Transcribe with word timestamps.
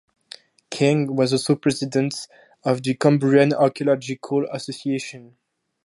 King 0.71 1.15
was 1.15 1.31
also 1.31 1.55
president 1.55 2.25
of 2.63 2.81
the 2.81 2.95
Cambrian 2.95 3.53
Archaeological 3.53 4.47
Association. 4.51 5.37